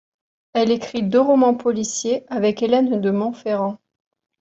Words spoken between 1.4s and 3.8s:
policiers avec Hélène de Monferrand.